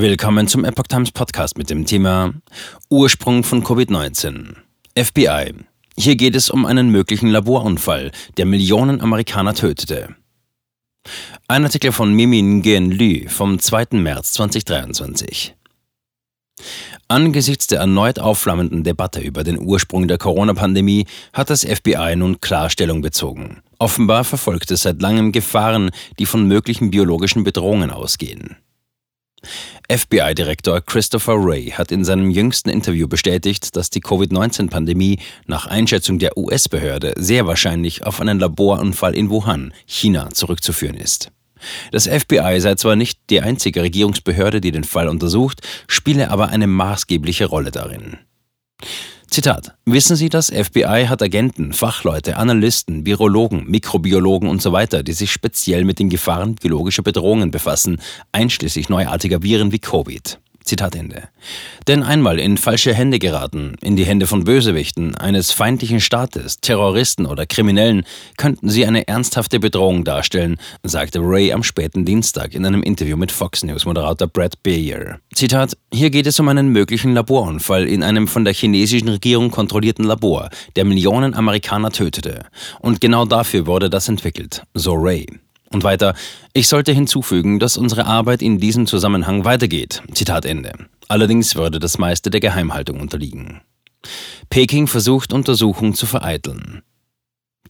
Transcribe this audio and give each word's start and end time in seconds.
Willkommen 0.00 0.48
zum 0.48 0.64
Epoch 0.64 0.86
Times 0.86 1.12
Podcast 1.12 1.58
mit 1.58 1.68
dem 1.68 1.84
Thema 1.84 2.32
Ursprung 2.88 3.44
von 3.44 3.62
Covid-19. 3.62 4.54
FBI. 4.96 5.52
Hier 5.94 6.16
geht 6.16 6.34
es 6.34 6.48
um 6.48 6.64
einen 6.64 6.88
möglichen 6.88 7.28
Laborunfall, 7.28 8.10
der 8.38 8.46
Millionen 8.46 9.02
Amerikaner 9.02 9.52
tötete. 9.52 10.16
Ein 11.48 11.64
Artikel 11.64 11.92
von 11.92 12.14
Mimin 12.14 12.62
Gen 12.62 12.90
Lü 12.90 13.28
vom 13.28 13.58
2. 13.58 13.88
März 13.98 14.32
2023. 14.32 15.54
Angesichts 17.08 17.66
der 17.66 17.80
erneut 17.80 18.18
aufflammenden 18.18 18.84
Debatte 18.84 19.20
über 19.20 19.44
den 19.44 19.58
Ursprung 19.58 20.08
der 20.08 20.16
Corona-Pandemie 20.16 21.04
hat 21.34 21.50
das 21.50 21.62
FBI 21.62 22.16
nun 22.16 22.40
Klarstellung 22.40 23.02
bezogen. 23.02 23.60
Offenbar 23.78 24.24
verfolgt 24.24 24.70
es 24.70 24.80
seit 24.80 25.02
langem 25.02 25.30
Gefahren, 25.30 25.90
die 26.18 26.24
von 26.24 26.48
möglichen 26.48 26.90
biologischen 26.90 27.44
Bedrohungen 27.44 27.90
ausgehen. 27.90 28.56
FBI-Direktor 29.90 30.80
Christopher 30.80 31.42
Wray 31.42 31.70
hat 31.70 31.90
in 31.90 32.04
seinem 32.04 32.30
jüngsten 32.30 32.68
Interview 32.68 33.08
bestätigt, 33.08 33.74
dass 33.76 33.90
die 33.90 34.00
Covid-19-Pandemie 34.00 35.18
nach 35.46 35.66
Einschätzung 35.66 36.18
der 36.18 36.36
US-Behörde 36.36 37.14
sehr 37.16 37.46
wahrscheinlich 37.46 38.06
auf 38.06 38.20
einen 38.20 38.38
Laborunfall 38.38 39.14
in 39.14 39.30
Wuhan, 39.30 39.72
China, 39.86 40.30
zurückzuführen 40.30 40.96
ist. 40.96 41.30
Das 41.90 42.06
FBI 42.06 42.60
sei 42.60 42.74
zwar 42.74 42.96
nicht 42.96 43.20
die 43.30 43.40
einzige 43.40 43.82
Regierungsbehörde, 43.82 44.60
die 44.60 44.72
den 44.72 44.84
Fall 44.84 45.08
untersucht, 45.08 45.60
spiele 45.88 46.30
aber 46.30 46.48
eine 46.48 46.66
maßgebliche 46.66 47.46
Rolle 47.46 47.70
darin. 47.70 48.18
Zitat. 49.30 49.74
Wissen 49.84 50.16
Sie, 50.16 50.28
das 50.28 50.48
FBI 50.48 51.06
hat 51.08 51.22
Agenten, 51.22 51.72
Fachleute, 51.72 52.36
Analysten, 52.36 53.06
Virologen, 53.06 53.64
Mikrobiologen 53.70 54.48
und 54.48 54.60
so 54.60 54.72
die 55.04 55.12
sich 55.12 55.30
speziell 55.30 55.84
mit 55.84 55.98
den 56.00 56.10
Gefahren 56.10 56.56
biologischer 56.56 57.02
Bedrohungen 57.02 57.50
befassen, 57.50 58.00
einschließlich 58.32 58.88
neuartiger 58.88 59.42
Viren 59.42 59.70
wie 59.70 59.78
Covid. 59.78 60.40
Zitat 60.64 60.94
Ende. 60.94 61.28
Denn 61.88 62.02
einmal 62.02 62.38
in 62.38 62.56
falsche 62.56 62.94
Hände 62.94 63.18
geraten, 63.18 63.76
in 63.82 63.96
die 63.96 64.04
Hände 64.04 64.26
von 64.26 64.44
Bösewichten, 64.44 65.14
eines 65.16 65.52
feindlichen 65.52 66.00
Staates, 66.00 66.60
Terroristen 66.60 67.26
oder 67.26 67.46
Kriminellen, 67.46 68.04
könnten 68.36 68.68
sie 68.68 68.86
eine 68.86 69.08
ernsthafte 69.08 69.58
Bedrohung 69.58 70.04
darstellen, 70.04 70.58
sagte 70.82 71.20
Ray 71.22 71.52
am 71.52 71.62
späten 71.62 72.04
Dienstag 72.04 72.54
in 72.54 72.66
einem 72.66 72.82
Interview 72.82 73.16
mit 73.16 73.32
Fox 73.32 73.64
News 73.64 73.84
Moderator 73.84 74.28
Brad 74.28 74.62
Bayer. 74.62 75.18
Zitat: 75.34 75.76
Hier 75.92 76.10
geht 76.10 76.26
es 76.26 76.38
um 76.38 76.48
einen 76.48 76.68
möglichen 76.68 77.14
Laborunfall 77.14 77.86
in 77.86 78.02
einem 78.02 78.28
von 78.28 78.44
der 78.44 78.54
chinesischen 78.54 79.08
Regierung 79.08 79.50
kontrollierten 79.50 80.04
Labor, 80.04 80.50
der 80.76 80.84
Millionen 80.84 81.34
Amerikaner 81.34 81.90
tötete. 81.90 82.46
Und 82.80 83.00
genau 83.00 83.24
dafür 83.24 83.66
wurde 83.66 83.90
das 83.90 84.08
entwickelt, 84.08 84.62
so 84.74 84.94
Ray. 84.94 85.26
Und 85.72 85.84
weiter, 85.84 86.14
ich 86.52 86.66
sollte 86.66 86.92
hinzufügen, 86.92 87.60
dass 87.60 87.76
unsere 87.76 88.06
Arbeit 88.06 88.42
in 88.42 88.58
diesem 88.58 88.86
Zusammenhang 88.86 89.44
weitergeht. 89.44 90.02
Zitat 90.12 90.44
Ende. 90.44 90.72
Allerdings 91.06 91.54
würde 91.54 91.78
das 91.78 91.96
meiste 91.96 92.30
der 92.30 92.40
Geheimhaltung 92.40 93.00
unterliegen. 93.00 93.60
Peking 94.48 94.88
versucht 94.88 95.32
Untersuchungen 95.32 95.94
zu 95.94 96.06
vereiteln. 96.06 96.82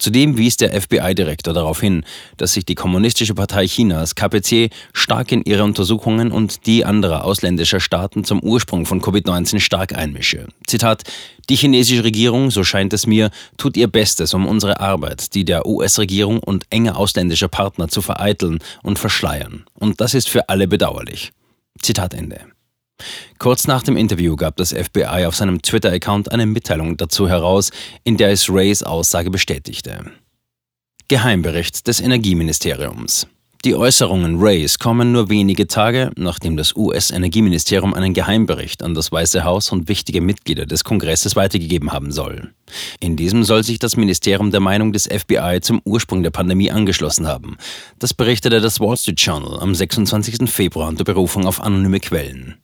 Zudem 0.00 0.38
wies 0.38 0.56
der 0.56 0.72
FBI-Direktor 0.80 1.52
darauf 1.52 1.80
hin, 1.80 2.04
dass 2.38 2.54
sich 2.54 2.64
die 2.64 2.74
Kommunistische 2.74 3.34
Partei 3.34 3.66
Chinas 3.66 4.14
KPC 4.14 4.70
stark 4.94 5.30
in 5.30 5.42
ihre 5.42 5.62
Untersuchungen 5.62 6.32
und 6.32 6.66
die 6.66 6.86
anderer 6.86 7.24
ausländischer 7.24 7.80
Staaten 7.80 8.24
zum 8.24 8.40
Ursprung 8.40 8.86
von 8.86 9.02
Covid-19 9.02 9.60
stark 9.60 9.94
einmische. 9.94 10.46
Zitat: 10.66 11.02
Die 11.50 11.56
chinesische 11.56 12.02
Regierung, 12.02 12.50
so 12.50 12.64
scheint 12.64 12.94
es 12.94 13.06
mir, 13.06 13.30
tut 13.58 13.76
ihr 13.76 13.88
Bestes, 13.88 14.32
um 14.32 14.46
unsere 14.46 14.80
Arbeit, 14.80 15.34
die 15.34 15.44
der 15.44 15.66
US-Regierung 15.66 16.38
und 16.38 16.64
enge 16.70 16.96
ausländischer 16.96 17.48
Partner 17.48 17.88
zu 17.88 18.00
vereiteln 18.00 18.60
und 18.82 18.98
verschleiern. 18.98 19.64
Und 19.74 20.00
das 20.00 20.14
ist 20.14 20.30
für 20.30 20.48
alle 20.48 20.66
bedauerlich. 20.66 21.32
Zitat 21.82 22.14
Ende. 22.14 22.40
Kurz 23.38 23.66
nach 23.66 23.82
dem 23.82 23.96
Interview 23.96 24.36
gab 24.36 24.56
das 24.56 24.72
FBI 24.72 25.26
auf 25.26 25.36
seinem 25.36 25.62
Twitter-Account 25.62 26.32
eine 26.32 26.46
Mitteilung 26.46 26.96
dazu 26.96 27.28
heraus, 27.28 27.70
in 28.04 28.16
der 28.16 28.30
es 28.30 28.48
Rays 28.50 28.82
Aussage 28.82 29.30
bestätigte. 29.30 30.12
Geheimbericht 31.08 31.86
des 31.88 32.00
Energieministeriums. 32.00 33.26
Die 33.66 33.74
Äußerungen 33.74 34.40
Rays 34.40 34.78
kommen 34.78 35.12
nur 35.12 35.28
wenige 35.28 35.66
Tage, 35.66 36.12
nachdem 36.16 36.56
das 36.56 36.74
US-Energieministerium 36.74 37.92
einen 37.92 38.14
Geheimbericht 38.14 38.82
an 38.82 38.94
das 38.94 39.12
Weiße 39.12 39.44
Haus 39.44 39.70
und 39.70 39.86
wichtige 39.86 40.22
Mitglieder 40.22 40.64
des 40.64 40.82
Kongresses 40.82 41.36
weitergegeben 41.36 41.92
haben 41.92 42.10
soll. 42.10 42.54
In 43.00 43.16
diesem 43.16 43.44
soll 43.44 43.62
sich 43.62 43.78
das 43.78 43.98
Ministerium 43.98 44.50
der 44.50 44.60
Meinung 44.60 44.94
des 44.94 45.06
FBI 45.06 45.58
zum 45.60 45.82
Ursprung 45.84 46.22
der 46.22 46.30
Pandemie 46.30 46.70
angeschlossen 46.70 47.26
haben. 47.26 47.58
Das 47.98 48.14
berichtete 48.14 48.62
das 48.62 48.80
Wall 48.80 48.96
Street 48.96 49.20
Journal 49.20 49.60
am 49.60 49.74
26. 49.74 50.50
Februar 50.50 50.88
unter 50.88 51.04
Berufung 51.04 51.46
auf 51.46 51.60
anonyme 51.60 52.00
Quellen. 52.00 52.56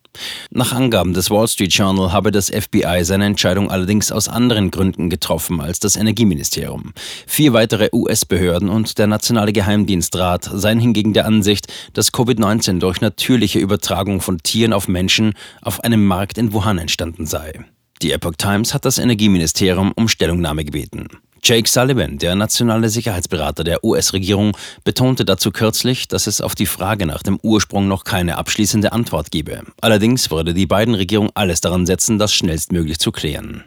Nach 0.50 0.72
Angaben 0.72 1.14
des 1.14 1.30
Wall 1.30 1.48
Street 1.48 1.72
Journal 1.72 2.12
habe 2.12 2.30
das 2.30 2.50
FBI 2.50 3.00
seine 3.02 3.26
Entscheidung 3.26 3.70
allerdings 3.70 4.12
aus 4.12 4.28
anderen 4.28 4.70
Gründen 4.70 5.10
getroffen 5.10 5.60
als 5.60 5.80
das 5.80 5.96
Energieministerium. 5.96 6.92
Vier 7.26 7.52
weitere 7.52 7.88
US-Behörden 7.92 8.68
und 8.68 8.98
der 8.98 9.06
Nationale 9.06 9.52
Geheimdienstrat 9.52 10.50
seien 10.52 10.80
hingegen 10.80 11.12
der 11.12 11.26
Ansicht, 11.26 11.72
dass 11.92 12.12
Covid-19 12.12 12.78
durch 12.78 13.00
natürliche 13.00 13.58
Übertragung 13.58 14.20
von 14.20 14.38
Tieren 14.38 14.72
auf 14.72 14.88
Menschen 14.88 15.34
auf 15.62 15.82
einem 15.84 16.04
Markt 16.04 16.38
in 16.38 16.52
Wuhan 16.52 16.78
entstanden 16.78 17.26
sei. 17.26 17.64
Die 18.02 18.12
Epoch 18.12 18.34
Times 18.36 18.74
hat 18.74 18.84
das 18.84 18.98
Energieministerium 18.98 19.92
um 19.96 20.08
Stellungnahme 20.08 20.64
gebeten. 20.64 21.08
Jake 21.48 21.68
Sullivan, 21.68 22.18
der 22.18 22.34
nationale 22.34 22.88
Sicherheitsberater 22.88 23.62
der 23.62 23.84
US-Regierung, 23.84 24.56
betonte 24.82 25.24
dazu 25.24 25.52
kürzlich, 25.52 26.08
dass 26.08 26.26
es 26.26 26.40
auf 26.40 26.56
die 26.56 26.66
Frage 26.66 27.06
nach 27.06 27.22
dem 27.22 27.38
Ursprung 27.40 27.86
noch 27.86 28.02
keine 28.02 28.36
abschließende 28.36 28.90
Antwort 28.90 29.30
gebe. 29.30 29.62
Allerdings 29.80 30.28
würde 30.32 30.54
die 30.54 30.66
beiden 30.66 30.96
Regierung 30.96 31.30
alles 31.34 31.60
daran 31.60 31.86
setzen, 31.86 32.18
das 32.18 32.34
schnellstmöglich 32.34 32.98
zu 32.98 33.12
klären. 33.12 33.62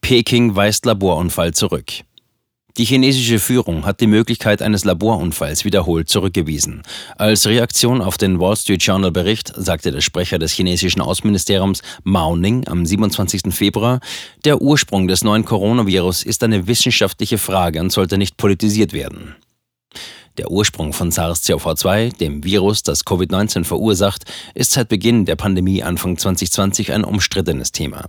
Peking 0.00 0.56
weist 0.56 0.86
Laborunfall 0.86 1.54
zurück. 1.54 1.92
Die 2.76 2.84
chinesische 2.84 3.38
Führung 3.38 3.86
hat 3.86 4.00
die 4.00 4.08
Möglichkeit 4.08 4.60
eines 4.60 4.84
Laborunfalls 4.84 5.64
wiederholt 5.64 6.08
zurückgewiesen. 6.08 6.82
Als 7.16 7.46
Reaktion 7.46 8.02
auf 8.02 8.18
den 8.18 8.40
Wall 8.40 8.56
Street 8.56 8.82
Journal 8.82 9.12
Bericht 9.12 9.52
sagte 9.54 9.92
der 9.92 10.00
Sprecher 10.00 10.40
des 10.40 10.50
chinesischen 10.50 11.00
Außenministeriums 11.00 11.82
Mao 12.02 12.34
Ning 12.34 12.66
am 12.66 12.84
27. 12.84 13.54
Februar, 13.54 14.00
der 14.44 14.60
Ursprung 14.60 15.06
des 15.06 15.22
neuen 15.22 15.44
Coronavirus 15.44 16.24
ist 16.24 16.42
eine 16.42 16.66
wissenschaftliche 16.66 17.38
Frage 17.38 17.78
und 17.80 17.92
sollte 17.92 18.18
nicht 18.18 18.36
politisiert 18.38 18.92
werden. 18.92 19.36
Der 20.36 20.50
Ursprung 20.50 20.92
von 20.92 21.12
SARS-CoV-2, 21.12 22.16
dem 22.18 22.42
Virus, 22.42 22.82
das 22.82 23.06
Covid-19 23.06 23.62
verursacht, 23.62 24.24
ist 24.54 24.72
seit 24.72 24.88
Beginn 24.88 25.26
der 25.26 25.36
Pandemie 25.36 25.84
Anfang 25.84 26.18
2020 26.18 26.90
ein 26.92 27.04
umstrittenes 27.04 27.70
Thema. 27.70 28.06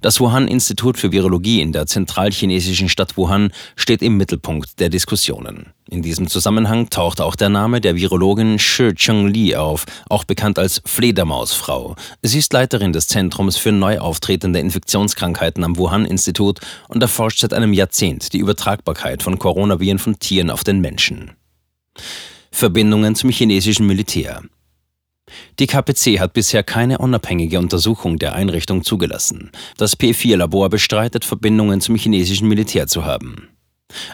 Das 0.00 0.18
Wuhan-Institut 0.18 0.96
für 0.96 1.12
Virologie 1.12 1.60
in 1.60 1.72
der 1.72 1.86
zentralchinesischen 1.86 2.88
Stadt 2.88 3.18
Wuhan 3.18 3.52
steht 3.76 4.00
im 4.00 4.16
Mittelpunkt 4.16 4.80
der 4.80 4.88
Diskussionen. 4.88 5.74
In 5.90 6.00
diesem 6.00 6.28
Zusammenhang 6.28 6.88
taucht 6.88 7.20
auch 7.20 7.36
der 7.36 7.50
Name 7.50 7.82
der 7.82 7.94
Virologin 7.94 8.58
Shi 8.58 8.94
Cheng-Li 8.94 9.54
auf, 9.54 9.84
auch 10.08 10.24
bekannt 10.24 10.58
als 10.58 10.80
Fledermausfrau. 10.86 11.94
Sie 12.22 12.38
ist 12.38 12.54
Leiterin 12.54 12.94
des 12.94 13.08
Zentrums 13.08 13.58
für 13.58 13.72
neu 13.72 13.98
auftretende 13.98 14.60
Infektionskrankheiten 14.60 15.62
am 15.62 15.76
Wuhan-Institut 15.76 16.60
und 16.88 17.02
erforscht 17.02 17.40
seit 17.40 17.52
einem 17.52 17.74
Jahrzehnt 17.74 18.32
die 18.32 18.38
Übertragbarkeit 18.38 19.22
von 19.22 19.38
Coronaviren 19.38 19.98
von 19.98 20.18
Tieren 20.18 20.48
auf 20.48 20.64
den 20.64 20.80
Menschen. 20.80 21.32
Verbindungen 22.50 23.14
zum 23.14 23.30
chinesischen 23.30 23.86
Militär. 23.86 24.42
Die 25.58 25.66
KPC 25.66 26.20
hat 26.20 26.32
bisher 26.32 26.62
keine 26.62 26.98
unabhängige 26.98 27.58
Untersuchung 27.58 28.18
der 28.18 28.34
Einrichtung 28.34 28.84
zugelassen. 28.84 29.50
Das 29.76 29.98
P4-Labor 29.98 30.70
bestreitet, 30.70 31.24
Verbindungen 31.24 31.80
zum 31.80 31.96
chinesischen 31.96 32.48
Militär 32.48 32.86
zu 32.86 33.04
haben. 33.04 33.48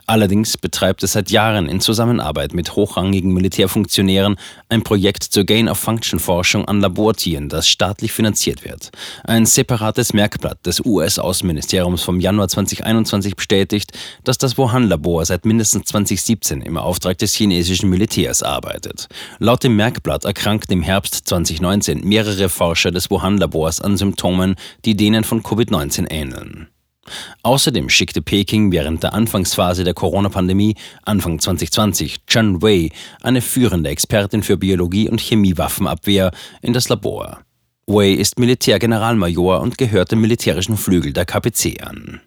Allerdings 0.06 0.58
betreibt 0.58 1.02
es 1.02 1.12
seit 1.12 1.30
Jahren 1.30 1.68
in 1.68 1.80
Zusammenarbeit 1.80 2.54
mit 2.54 2.76
hochrangigen 2.76 3.32
Militärfunktionären 3.32 4.36
ein 4.68 4.82
Projekt 4.82 5.22
zur 5.22 5.44
Gain-of-Function-Forschung 5.44 6.66
an 6.66 6.80
Labortieren, 6.80 7.48
das 7.48 7.68
staatlich 7.68 8.12
finanziert 8.12 8.64
wird. 8.64 8.90
Ein 9.24 9.46
separates 9.46 10.12
Merkblatt 10.12 10.66
des 10.66 10.84
US-Außenministeriums 10.84 12.02
vom 12.02 12.20
Januar 12.20 12.48
2021 12.48 13.36
bestätigt, 13.36 13.92
dass 14.24 14.38
das 14.38 14.58
Wuhan-Labor 14.58 15.24
seit 15.24 15.44
mindestens 15.44 15.86
2017 15.86 16.62
im 16.62 16.76
Auftrag 16.76 17.18
des 17.18 17.34
chinesischen 17.34 17.88
Militärs 17.88 18.42
arbeitet. 18.42 19.08
Laut 19.38 19.64
dem 19.64 19.76
Merkblatt 19.76 20.24
erkrankten 20.24 20.74
im 20.74 20.82
Herbst 20.82 21.26
2019 21.28 22.06
mehrere 22.06 22.48
Forscher 22.48 22.90
des 22.90 23.10
Wuhan-Labors 23.10 23.80
an 23.80 23.96
Symptomen, 23.96 24.56
die 24.84 24.96
denen 24.96 25.24
von 25.24 25.42
Covid-19 25.42 26.10
ähneln. 26.10 26.68
Außerdem 27.42 27.88
schickte 27.88 28.22
Peking 28.22 28.72
während 28.72 29.02
der 29.02 29.14
Anfangsphase 29.14 29.84
der 29.84 29.94
Corona-Pandemie 29.94 30.76
Anfang 31.02 31.38
2020 31.38 32.26
Chen 32.26 32.62
Wei, 32.62 32.90
eine 33.22 33.40
führende 33.40 33.90
Expertin 33.90 34.42
für 34.42 34.56
Biologie 34.56 35.08
und 35.08 35.20
Chemiewaffenabwehr, 35.20 36.30
in 36.60 36.72
das 36.72 36.88
Labor. 36.88 37.40
Wei 37.86 38.12
ist 38.12 38.38
Militärgeneralmajor 38.38 39.60
und 39.60 39.76
gehört 39.78 40.12
dem 40.12 40.20
militärischen 40.20 40.76
Flügel 40.76 41.12
der 41.12 41.24
KPC 41.24 41.82
an. 41.82 42.20